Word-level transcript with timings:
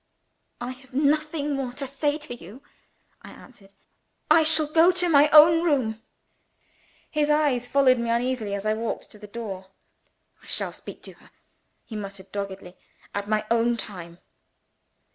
"I 0.59 0.71
have 0.71 0.95
nothing 0.95 1.53
more 1.53 1.73
to 1.73 1.85
say 1.85 2.17
to 2.17 2.33
you," 2.33 2.63
I 3.21 3.29
answered. 3.29 3.75
"I 4.31 4.41
shall 4.41 4.65
go 4.65 4.89
to 4.91 5.07
my 5.07 5.29
own 5.29 5.61
room." 5.63 6.01
His 7.11 7.29
eyes 7.29 7.67
followed 7.67 7.99
me 7.99 8.09
uneasily 8.09 8.55
as 8.55 8.65
I 8.65 8.73
walked 8.73 9.11
to 9.11 9.19
the 9.19 9.27
door. 9.27 9.67
"I 10.41 10.47
shall 10.47 10.71
speak 10.71 11.03
to 11.03 11.11
her," 11.11 11.29
he 11.85 11.95
muttered 11.95 12.31
doggedly, 12.31 12.77
"at 13.13 13.29
my 13.29 13.45
own 13.51 13.77
time." 13.77 14.17